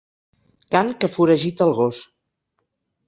[0.75, 2.01] Cant que foragita el gos.